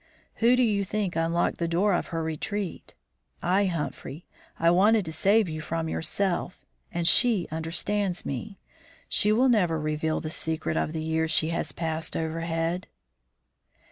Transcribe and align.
"Who 0.37 0.55
do 0.55 0.63
you 0.63 0.83
think 0.83 1.15
unlocked 1.15 1.59
the 1.59 1.67
door 1.67 1.93
of 1.93 2.07
her 2.07 2.23
retreat? 2.23 2.95
I, 3.43 3.65
Humphrey. 3.65 4.25
I 4.57 4.71
wanted 4.71 5.05
to 5.05 5.11
save 5.11 5.47
you 5.47 5.61
from 5.61 5.87
yourself, 5.87 6.65
and 6.91 7.07
she 7.07 7.47
understands 7.51 8.25
me. 8.25 8.57
She 9.07 9.31
will 9.31 9.47
never 9.47 9.79
reveal 9.79 10.19
the 10.19 10.31
secret 10.31 10.75
of 10.75 10.93
the 10.93 11.03
years 11.03 11.29
she 11.29 11.49
has 11.49 11.71
passed 11.71 12.17
overhead." 12.17 12.87